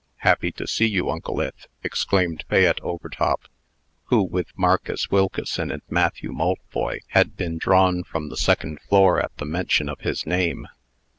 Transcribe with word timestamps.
"Happy 0.25 0.51
to 0.51 0.65
see 0.65 0.87
you, 0.87 1.11
Uncle 1.11 1.39
Ith!" 1.39 1.67
exclaimed 1.83 2.43
Fayette 2.49 2.81
Overtop, 2.81 3.41
who, 4.05 4.23
with 4.23 4.47
Marcus 4.57 5.11
Wilkeson 5.11 5.69
and 5.69 5.83
Matthew 5.91 6.31
Maltboy, 6.31 7.01
had 7.09 7.37
been 7.37 7.59
drawn 7.59 8.03
from 8.03 8.29
the 8.29 8.35
second 8.35 8.79
floor 8.81 9.21
at 9.21 9.37
the 9.37 9.45
mention 9.45 9.87
of 9.89 9.99
his 9.99 10.25
name. 10.25 10.67